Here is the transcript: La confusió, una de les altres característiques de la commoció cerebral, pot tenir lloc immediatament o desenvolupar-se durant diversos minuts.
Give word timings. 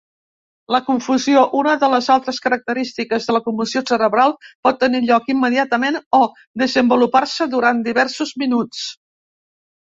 La 0.75 0.77
confusió, 0.85 1.41
una 1.57 1.73
de 1.83 1.89
les 1.93 2.07
altres 2.13 2.39
característiques 2.45 3.27
de 3.27 3.35
la 3.35 3.41
commoció 3.49 3.83
cerebral, 3.91 4.33
pot 4.69 4.79
tenir 4.85 5.03
lloc 5.11 5.29
immediatament 5.35 6.01
o 6.21 6.23
desenvolupar-se 6.63 7.49
durant 7.53 7.85
diversos 7.91 8.35
minuts. 8.45 8.83